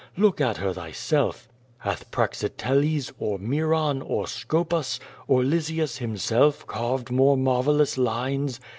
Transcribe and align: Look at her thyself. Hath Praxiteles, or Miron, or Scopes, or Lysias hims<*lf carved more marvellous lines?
Look 0.17 0.41
at 0.41 0.57
her 0.57 0.73
thyself. 0.73 1.47
Hath 1.77 2.09
Praxiteles, 2.09 3.11
or 3.19 3.37
Miron, 3.37 4.01
or 4.01 4.25
Scopes, 4.25 4.99
or 5.27 5.43
Lysias 5.45 5.97
hims<*lf 5.99 6.65
carved 6.65 7.11
more 7.11 7.37
marvellous 7.37 7.99
lines? 7.99 8.59